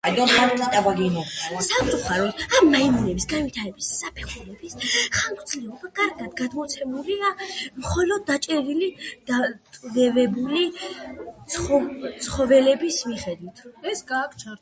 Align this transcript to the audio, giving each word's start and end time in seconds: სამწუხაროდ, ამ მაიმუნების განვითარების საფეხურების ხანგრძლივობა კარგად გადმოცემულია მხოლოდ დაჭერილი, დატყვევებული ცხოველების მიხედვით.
სამწუხაროდ, 1.65 2.37
ამ 2.59 2.71
მაიმუნების 2.75 3.27
განვითარების 3.33 3.89
საფეხურების 3.97 4.87
ხანგრძლივობა 5.17 5.91
კარგად 5.99 6.31
გადმოცემულია 6.39 7.29
მხოლოდ 7.85 8.25
დაჭერილი, 8.31 8.89
დატყვევებული 9.29 10.65
ცხოველების 11.55 12.99
მიხედვით. 13.13 13.65